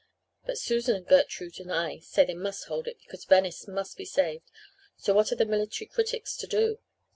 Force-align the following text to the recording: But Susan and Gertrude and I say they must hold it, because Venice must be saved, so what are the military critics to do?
But 0.47 0.57
Susan 0.57 0.95
and 0.95 1.05
Gertrude 1.05 1.59
and 1.59 1.71
I 1.71 1.99
say 1.99 2.25
they 2.25 2.33
must 2.33 2.65
hold 2.65 2.87
it, 2.87 2.97
because 3.01 3.23
Venice 3.25 3.67
must 3.67 3.97
be 3.97 4.05
saved, 4.05 4.49
so 4.97 5.13
what 5.13 5.31
are 5.31 5.35
the 5.35 5.45
military 5.45 5.85
critics 5.89 6.35
to 6.37 6.47
do? 6.47 6.79